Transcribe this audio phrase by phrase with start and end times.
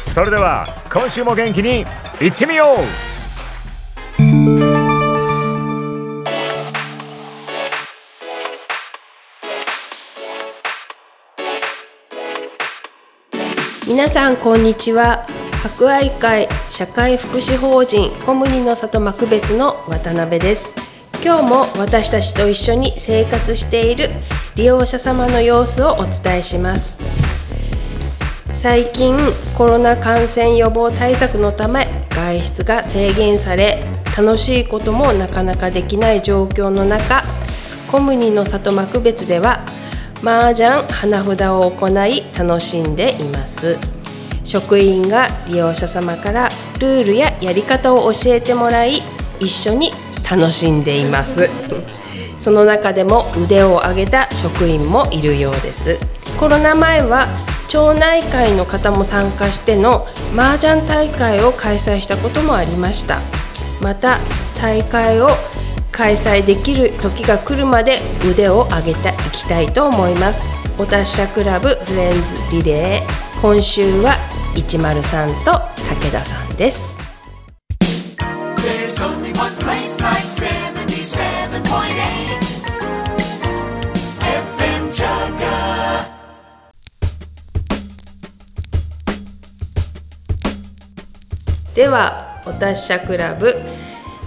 [0.00, 1.84] それでは今週も元気に
[2.20, 3.10] いってみよう。
[13.88, 15.26] 皆さんこんにちは。
[15.62, 20.72] 博愛会社会福祉法人コムニの里幕別の渡辺です。
[21.22, 24.08] 今日も私たちと一緒に生活している
[24.56, 26.99] 利用者様の様子をお伝えします。
[28.60, 29.16] 最近
[29.56, 33.82] コロナ感染予防対策のため外出が制限され
[34.14, 37.22] 楽しいこともなかなかできない状況の中
[37.90, 39.64] コムニの里幕別では
[40.22, 43.78] 麻雀花札を行い楽しんでいます。
[44.44, 46.50] 職員が利用者様から
[46.80, 49.00] ルールややり方を教えてもらい
[49.40, 49.90] 一緒に
[50.30, 51.48] 楽しんでいます。
[52.38, 55.98] その中でも腕を上げた職員もいるようです。
[56.38, 57.26] コロナ前は
[57.70, 60.04] 町内会の方も参加しての
[60.36, 63.20] 麻雀大会を開催したこともありました。
[63.80, 64.18] また
[64.60, 65.28] 大会を
[65.92, 67.98] 開催できる時が来るまで
[68.28, 70.40] 腕を上げていきたいと思います。
[70.78, 72.18] お達者クラブフレンズ
[72.56, 73.40] リレー。
[73.40, 74.16] 今週は
[74.56, 75.52] 103と
[75.88, 76.99] 武田さんです。
[91.80, 93.54] ではお達者クラブ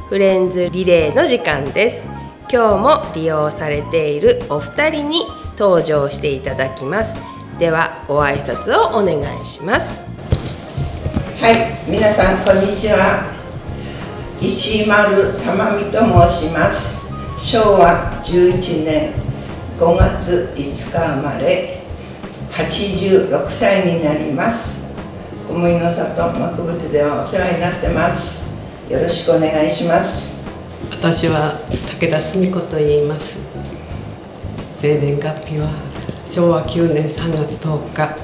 [0.10, 2.08] フレンズリレーの時間です
[2.52, 5.20] 今日も利用されているお二人に
[5.56, 7.16] 登場していただきます
[7.60, 10.04] ではご挨拶をお願いします
[11.40, 13.32] はい、皆さんこんにちは。
[14.42, 17.06] 石丸玉美と申します。
[17.38, 19.14] 昭和11年
[19.78, 21.84] 5月5日生まれ、
[22.50, 24.83] 86歳になります。
[25.54, 28.52] 小麦の里幕物ではお世話になってます。
[28.90, 30.44] よろしくお願いします。
[30.90, 33.48] 私は武田澄子と言います。
[34.76, 35.70] 生年月日は
[36.32, 38.18] 昭和9年3月10日。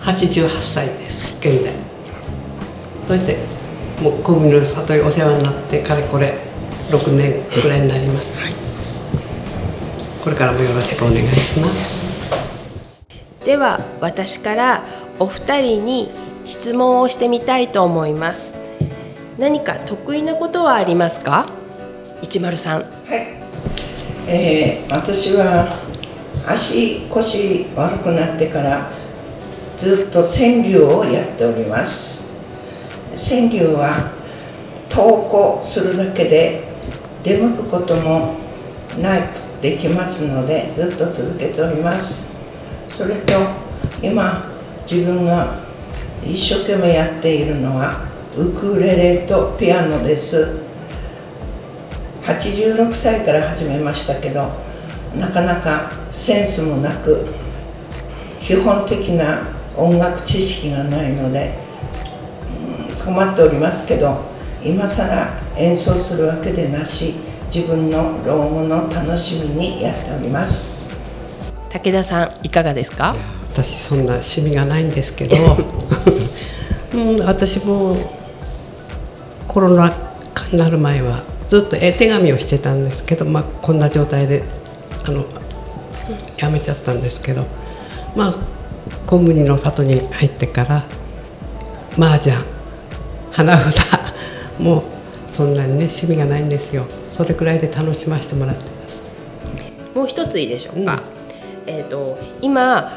[0.00, 1.36] 88歳です。
[1.40, 1.72] 現在。
[3.08, 3.38] それで
[4.00, 6.38] もう小麦の里にお世話になってかれこれ
[6.90, 8.28] 6年ぐらいになります、
[10.22, 11.98] これからもよろしくお願いします。
[13.44, 14.84] では私から
[15.18, 18.52] お二人に質問をしてみたいと思います。
[19.38, 21.48] 何か得意なことはありますか
[22.22, 23.26] ？103はい、
[24.26, 25.72] えー私は
[26.48, 28.90] 足腰悪くなってから
[29.78, 32.20] ずっと川柳をやっております。
[33.14, 34.10] 川柳は
[34.88, 36.64] 投稿するだけで
[37.22, 38.34] 出向くことも
[39.00, 42.40] なくできますのでずっと続けております。
[42.88, 43.34] それと
[44.02, 44.44] 今
[44.90, 45.69] 自分が
[46.24, 50.62] 一生懸命やっているのはウクレレとピアノです。
[52.22, 54.52] 86歳から始めましたけど
[55.18, 57.26] なかなかセンスもなく
[58.40, 61.58] 基本的な音楽知識がないので、
[62.98, 64.20] うん困っておりますけど
[64.62, 67.14] 今更演奏するわけでなし
[67.52, 70.90] 自分の老後の楽しみにやっております。
[71.70, 73.16] 武田さんいかがですか？
[73.54, 75.36] 私そんな趣味がないんですけど、
[76.94, 77.96] うん、私も
[79.46, 79.90] コロナ
[80.34, 84.42] 禍になる前はずっと絵手紙をしてたんですけど、まあ、こんな状態で
[85.04, 85.24] あの
[86.38, 87.46] やめちゃったんですけど
[88.16, 88.34] まあ
[89.06, 90.84] 小麦の里に入ってから
[91.98, 92.36] 麻雀
[93.32, 93.78] 花札
[94.58, 94.82] もう
[95.28, 96.86] そんなにね趣味がないんですよ。
[97.04, 99.14] それくらいで楽しませてもらってます。
[99.94, 101.02] もう一ついいでしょうか、
[101.66, 102.92] えっ、と今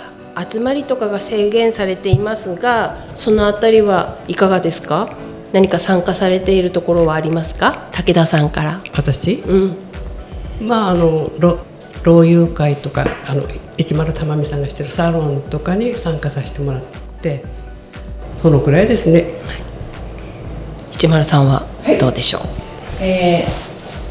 [0.51, 5.15] 集まりとかが制限されていますがそのあたりはいかがですか？
[5.53, 7.87] 何か参加されているところはありますか？
[7.91, 8.81] 武田さんから。
[8.93, 9.43] 私？
[9.45, 9.77] うん。
[10.67, 11.59] まああのろ
[12.03, 13.43] 老友会とかあの
[13.77, 16.81] 市丸珠美さんがしてるサロンとかに参加させてもらっ
[17.21, 17.43] て
[18.41, 19.27] そのくらいですね。
[20.91, 22.41] 一丸さんははいどうでしょう、
[23.01, 23.45] え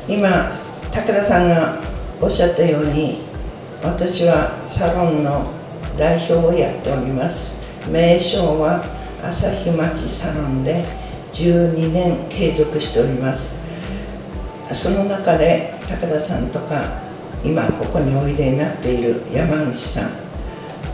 [0.09, 0.51] ー今
[0.91, 1.79] 武田さんが
[2.21, 3.21] おっしゃったように
[3.83, 5.47] 私はサロンの
[5.97, 7.59] 代表をやっております。
[7.91, 8.85] 名称は
[9.23, 10.85] 朝日町サロンで
[11.33, 13.57] 12年継続しております。
[14.73, 17.03] その中で武田さんとか
[17.45, 20.11] 今ここにおいでになっている山口さん、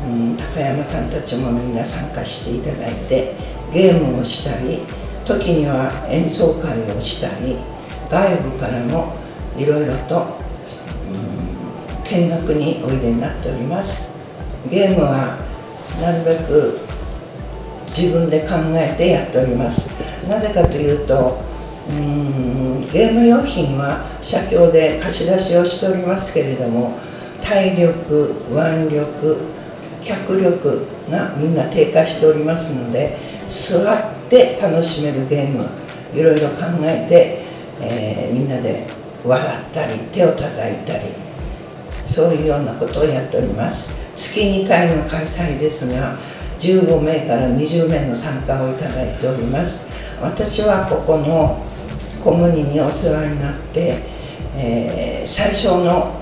[0.07, 3.35] うん、高山さんたちもみんな参加していただいて
[3.73, 4.81] ゲームをしたり
[5.25, 7.57] 時には演奏会をしたり
[8.11, 9.15] 外部からも
[9.57, 10.27] いろいろと、
[11.07, 14.08] うん、見学においでになっております。
[14.69, 15.39] ゲームは
[16.01, 16.79] なるべく
[17.89, 19.89] 自分で考えてやっております。
[20.29, 21.39] なぜかというと
[21.89, 26.99] うんゲーム用品は写経で貸し出しをしておりますけれども
[27.43, 29.37] 体力腕力
[30.03, 33.17] 脚力がみんな低下しておりますので
[33.47, 35.67] 座って楽しめるゲーム
[36.15, 37.43] いろいろ考えて、
[37.81, 38.87] えーみんなで
[39.25, 41.28] 笑ったり手を叩いたり
[42.09, 43.93] そういうようなことをやっております。
[44.17, 46.17] 月2回の開催ですが
[46.59, 49.87] 15名から20名の参加をいただいております。
[50.21, 51.63] 私はここの
[52.23, 53.99] コムニにお世話になって、
[54.57, 56.15] えー最初の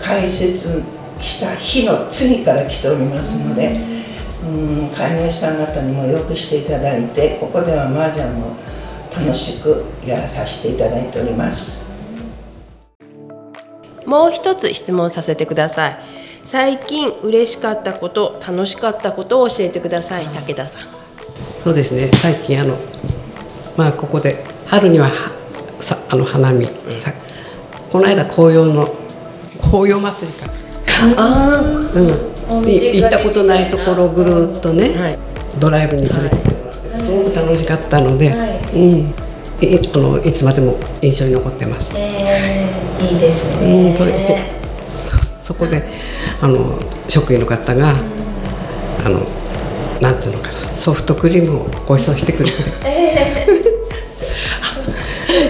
[0.00, 0.82] 開設
[1.20, 3.78] した日の次から来ておりますので、
[4.42, 8.56] うん、飼い主さん方にもよくしていただいてここでは麻雀も
[9.14, 11.85] 楽しくやらさせていただいております。
[14.16, 15.98] もう一つ質問させてください。
[16.46, 20.24] 最近嬉しかったこと楽しかったことを教えてください。
[20.24, 20.82] 武田さん。
[21.62, 22.10] そうですね。
[22.14, 22.78] 最近あの
[23.76, 25.32] まあここで春にはは
[25.80, 26.64] さあの花見、
[26.98, 27.12] さ
[27.92, 28.94] この間紅葉の
[29.60, 30.50] 紅葉祭りか。
[31.18, 31.60] あ
[32.48, 35.18] うん、い行ったことないところをぐるっとね、はい。
[35.58, 38.34] ドライブに連れてってもらって、すごく楽しかったので、
[38.74, 39.14] うん、
[39.60, 41.94] いあのいつまでも印象に残ってます。
[41.96, 43.90] えー、いいですうね。
[43.90, 44.52] ん、それ
[45.38, 45.82] そこで
[46.40, 47.94] あの職員の方が、
[49.04, 49.20] あの
[50.00, 52.56] なんていうのかなソフトクリームをご馳走してくれて、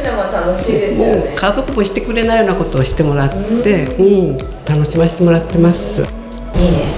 [0.03, 1.33] でも楽しいですよもうね。
[1.35, 3.31] 家族もしてくれないようなことをしてもらっ
[3.63, 6.03] て、うん、楽しませてもらってます。
[6.03, 6.97] いいです。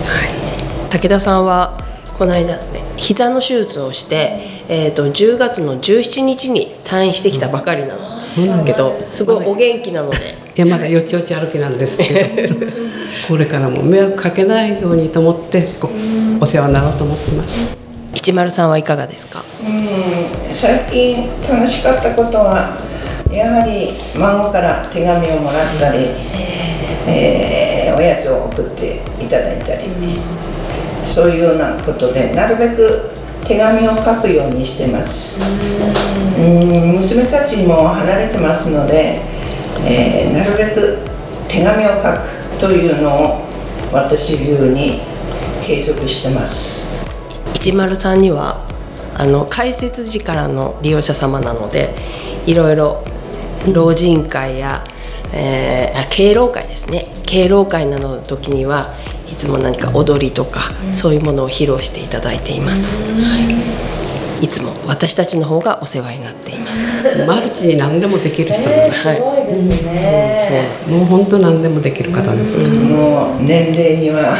[0.91, 1.79] 武田さんは
[2.19, 8.09] この間ね膝の手術をして、えー、と10月の17日に退院してきたばかりなんだ。
[8.65, 10.37] けどすごいお元気なので。
[10.57, 12.67] いやまだよちよち歩きなんですけど。
[13.29, 15.89] これからも迷惑かけないようにと思ってこ
[16.41, 17.77] うお世話になろうと思ってます。
[18.15, 19.45] 一丸さんはいかがですか？
[19.65, 22.77] うん最近楽しかったことは
[23.31, 26.07] やはり孫から手紙をもらったり、
[27.07, 27.97] えー。
[27.97, 29.83] おやつを送っていただいたり、
[31.05, 33.11] そういうようなことでなるべく
[33.45, 35.41] 手紙を書くようにしてます。
[36.39, 39.21] うん娘たちも離れてますので、
[39.87, 40.99] えーなるべく
[41.49, 43.49] 手紙を書くというのを
[43.93, 45.01] 私流に
[45.63, 46.95] 継続してます。
[47.55, 48.67] 一丸さんには
[49.17, 51.95] あの開設時からの利用者様なので
[52.47, 53.03] いろいろ
[53.73, 54.85] 老人会や、
[55.33, 57.13] えーあ敬老会ですね。
[57.27, 58.95] 敬老会などの時には
[59.31, 63.39] いつも何か踊りとか、そういうものを披露していただいています、は
[64.41, 66.79] い、いつも私たちの方がお世話になっています。
[67.27, 70.69] マルチに何でもできる人なんえー、です、すごいですね。
[70.89, 74.37] もう本当何でもできる方ですから、もう年齢には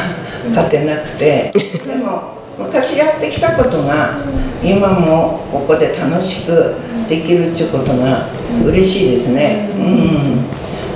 [0.51, 1.53] 勝てなくて。
[1.87, 4.17] でも昔やってきたことが
[4.65, 6.75] 今もここで楽しく
[7.09, 8.27] できるっていうことが
[8.67, 9.69] 嬉しいですね。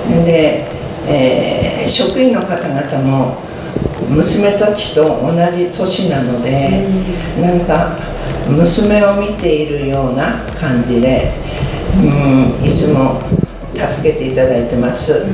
[0.09, 0.65] うん、で、
[1.07, 3.37] えー職員の方々も
[4.09, 6.87] 娘たちと同じ年なので、
[7.41, 7.97] なんか
[8.47, 11.31] 娘を見ているような感じで、
[11.97, 13.19] うん、いつも
[13.73, 15.25] 助けていただいてます。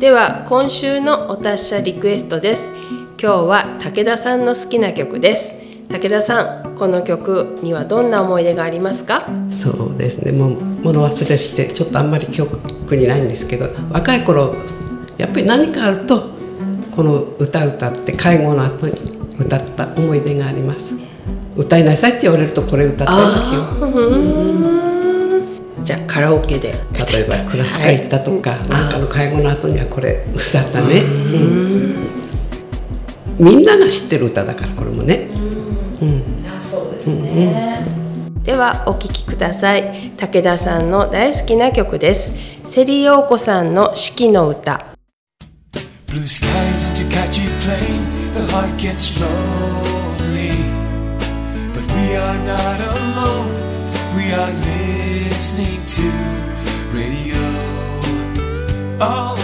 [0.00, 2.72] では今週のお達者リクエストです
[3.22, 5.61] 今日は武田さんの好きな曲です
[5.92, 9.28] 武田さんこの曲にはどんな思い出がありますか？
[9.58, 10.32] そうですね。
[10.32, 14.54] もう物忘れしてちょっとあんまり記憶にないんですけど若い頃
[15.18, 16.30] やっぱり何かあると
[16.90, 18.94] この歌歌って介護の後に
[19.38, 20.96] 歌った思い出があります。
[21.56, 23.12] 歌いなさいって言われるとこれ歌った
[25.84, 26.72] じゃあカラオケで。
[27.12, 32.06] 例えばクラス会行ったとか、なんかの会合の後にはこれ歌ったね、うん。
[33.38, 35.28] みんなが知ってる歌だからこれもね、
[37.46, 38.02] ね。
[38.42, 42.32] ではお聴きください武田さんの大好きな曲です
[42.64, 44.86] セリ陽子さんの四季の歌
[46.06, 50.52] Blue skies into catchy plane, the heart gets lonely.
[51.72, 53.48] But we are not alone,
[54.14, 54.52] we are
[55.30, 56.02] listening to
[56.92, 57.40] radio.
[59.00, 59.41] All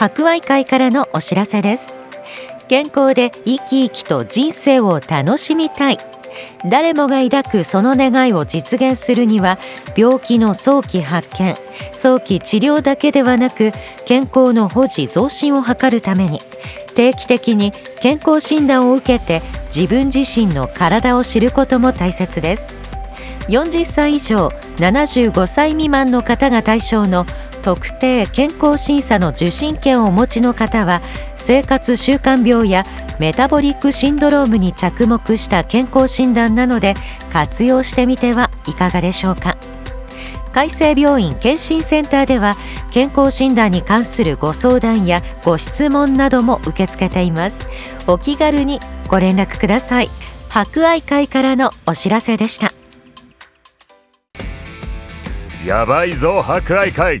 [0.00, 1.94] 博愛会からのお知らせです。
[2.68, 5.98] 健康で生き生きと人生を楽しみたい。
[6.70, 9.58] 誰もが抱くその願いを実現するには
[9.94, 11.54] 病気の早期発見
[11.92, 13.72] 早期治療だけではなく
[14.06, 16.38] 健康の保持増進を図るために
[16.94, 22.78] 定期的に健康診断を受けて自分自身の体を知ることも大切です。
[23.48, 27.26] 40歳以上75歳未満の方が対象の
[27.60, 31.00] 特定健康審査の受診券をお持ちの方は
[31.36, 32.84] 生活習慣病や
[33.18, 36.94] メタボリックシンドロームに着目した健康診断なので
[37.32, 39.56] 活用してみてはいかがでしょうか。
[40.52, 42.56] 海生病院健診センターでは
[42.90, 47.68] 健康診断に関するご相談やご質問なども受け付けています。
[48.06, 50.08] お気軽にご連絡ください。
[50.48, 52.72] 博愛会からのお知らせでした。
[55.64, 57.20] やばいぞ博愛会。